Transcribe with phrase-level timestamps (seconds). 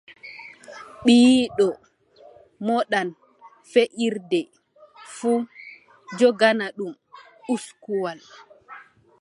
[1.03, 1.67] Biiɗo
[2.65, 3.07] moɗan
[3.71, 4.39] feʼirde
[5.15, 5.39] fuu,
[6.17, 6.93] jogana ɗum
[7.53, 8.19] uskuwal.